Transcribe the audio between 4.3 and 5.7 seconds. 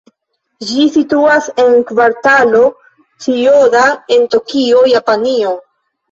Tokio, Japanio.